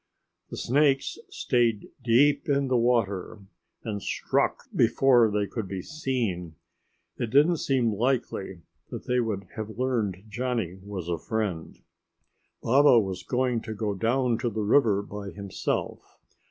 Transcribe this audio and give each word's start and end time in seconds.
The 0.49 0.57
snakes 0.57 1.19
stayed 1.29 1.89
deep 2.03 2.49
in 2.49 2.69
the 2.69 2.75
water 2.75 3.41
and 3.83 4.01
struck 4.01 4.63
before 4.75 5.29
they 5.29 5.45
could 5.45 5.67
be 5.67 5.83
seen. 5.83 6.55
It 7.17 7.29
didn't 7.29 7.57
seem 7.57 7.93
likely 7.93 8.63
that 8.89 9.05
they 9.05 9.19
would 9.19 9.45
have 9.57 9.77
learned 9.77 10.23
Johnny 10.27 10.79
was 10.81 11.07
a 11.07 11.19
friend. 11.19 11.77
Baba 12.63 12.99
was 12.99 13.21
going 13.21 13.61
to 13.61 13.75
go 13.75 13.93
down 13.93 14.39
to 14.39 14.49
the 14.49 14.63
river 14.63 15.03
by 15.03 15.29
himself. 15.29 16.17